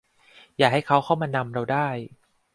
[0.57, 1.87] อย่าให้เขามานำเราได้